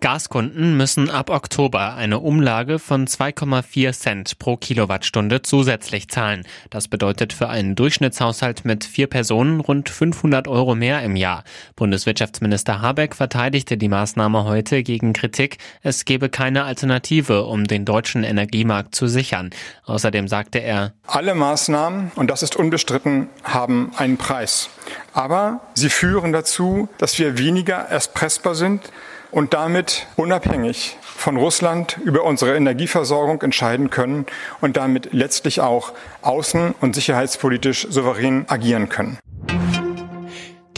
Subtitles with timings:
[0.00, 6.44] Gaskunden müssen ab Oktober eine Umlage von 2,4 Cent pro Kilowattstunde zusätzlich zahlen.
[6.70, 11.44] Das bedeutet für einen Durchschnittshaushalt mit vier Personen rund 500 Euro mehr im Jahr.
[11.76, 18.24] Bundeswirtschaftsminister Habeck verteidigte die Maßnahme heute gegen Kritik, es gebe keine Alternative, um den deutschen
[18.24, 19.50] Energiemarkt zu sichern.
[19.84, 24.70] Außerdem sagte er, alle Maßnahmen, und das ist unbestritten, haben einen Preis.
[25.12, 28.90] Aber sie führen dazu, dass wir weniger erpressbar sind,
[29.30, 34.26] und damit unabhängig von Russland über unsere Energieversorgung entscheiden können
[34.60, 39.18] und damit letztlich auch außen- und sicherheitspolitisch souverän agieren können.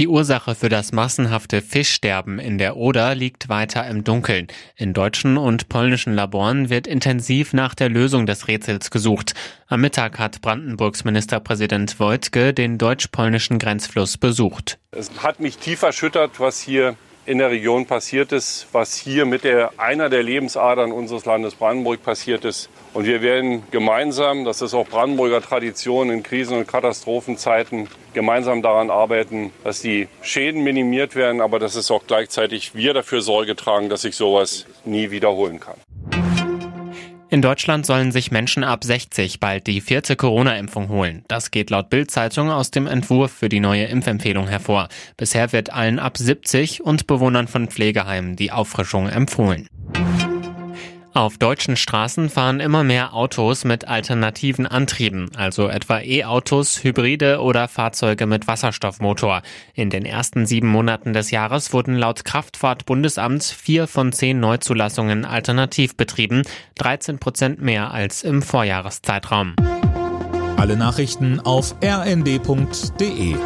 [0.03, 4.49] Die Ursache für das massenhafte Fischsterben in der Oder liegt weiter im Dunkeln.
[4.75, 9.35] In deutschen und polnischen Laboren wird intensiv nach der Lösung des Rätsels gesucht.
[9.69, 14.81] Am Mittag hat Brandenburgs Ministerpräsident Wojtke den deutsch-polnischen Grenzfluss besucht.
[14.91, 19.45] Es hat mich tief erschüttert, was hier in der Region passiert ist, was hier mit
[19.45, 22.69] der, einer der Lebensadern unseres Landes Brandenburg passiert ist.
[22.95, 28.91] Und wir werden gemeinsam, das ist auch Brandenburger Tradition in Krisen- und Katastrophenzeiten, gemeinsam daran
[28.91, 33.89] arbeiten, dass die Schäden minimiert werden, aber dass es auch gleichzeitig wir dafür Sorge tragen,
[33.89, 35.77] dass sich sowas nie wiederholen kann.
[37.33, 41.25] In Deutschland sollen sich Menschen ab 60 bald die vierte Corona-Impfung holen.
[41.29, 44.89] Das geht laut Bild-Zeitung aus dem Entwurf für die neue Impfempfehlung hervor.
[45.17, 49.67] Bisher wird allen ab 70 und Bewohnern von Pflegeheimen die Auffrischung empfohlen.
[51.15, 57.69] Auf deutschen Straßen fahren immer mehr Autos mit alternativen Antrieben, also etwa E-Autos, Hybride oder
[57.69, 59.43] Fahrzeuge mit Wasserstoffmotor.
[59.75, 65.97] In den ersten sieben Monaten des Jahres wurden laut Kraftfahrtbundesamt vier von zehn Neuzulassungen alternativ
[65.99, 66.45] betrieben,
[66.77, 69.55] 13 Prozent mehr als im Vorjahreszeitraum.
[70.57, 73.37] Alle Nachrichten auf rnd.de